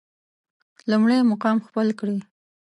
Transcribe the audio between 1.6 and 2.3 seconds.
خپل کړي.